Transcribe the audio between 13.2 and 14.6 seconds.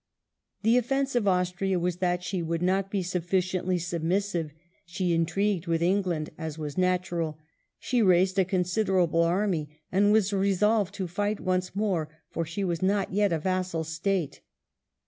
a vassal state.